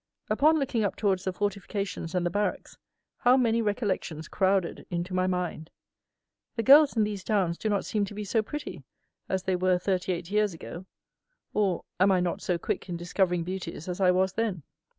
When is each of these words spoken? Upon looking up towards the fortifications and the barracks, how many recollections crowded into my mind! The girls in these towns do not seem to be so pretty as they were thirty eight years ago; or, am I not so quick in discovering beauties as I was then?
Upon 0.31 0.57
looking 0.57 0.83
up 0.83 0.95
towards 0.95 1.25
the 1.25 1.31
fortifications 1.31 2.15
and 2.15 2.25
the 2.25 2.31
barracks, 2.31 2.75
how 3.17 3.37
many 3.37 3.61
recollections 3.61 4.27
crowded 4.27 4.83
into 4.89 5.13
my 5.13 5.27
mind! 5.27 5.69
The 6.55 6.63
girls 6.63 6.97
in 6.97 7.03
these 7.03 7.23
towns 7.23 7.55
do 7.55 7.69
not 7.69 7.85
seem 7.85 8.05
to 8.05 8.15
be 8.15 8.23
so 8.25 8.41
pretty 8.41 8.81
as 9.29 9.43
they 9.43 9.55
were 9.55 9.77
thirty 9.77 10.11
eight 10.11 10.31
years 10.31 10.55
ago; 10.55 10.87
or, 11.53 11.85
am 11.99 12.11
I 12.11 12.19
not 12.19 12.41
so 12.41 12.57
quick 12.57 12.89
in 12.89 12.97
discovering 12.97 13.43
beauties 13.43 13.87
as 13.87 14.01
I 14.01 14.09
was 14.09 14.33
then? 14.33 14.63